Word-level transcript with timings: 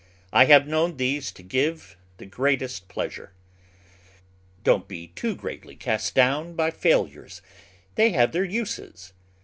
I 0.33 0.45
have 0.45 0.67
known 0.67 0.97
these 0.97 1.31
to 1.33 1.43
give 1.43 1.95
the 2.17 2.25
greatest 2.25 2.87
pleasure. 2.87 3.33
Don't 4.63 4.87
be 4.87 5.09
too 5.09 5.35
greatly 5.35 5.75
cast 5.75 6.15
down 6.15 6.55
by 6.55 6.71
failures; 6.71 7.43
they 7.93 8.09
have 8.09 8.31
their 8.31 8.43
uses. 8.43 9.13